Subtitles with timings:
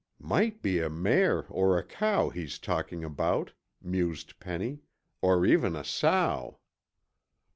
[0.17, 3.53] "Might be a mare or a cow he's talking about,"
[3.83, 4.79] mused Penny,
[5.21, 6.57] "or even a sow."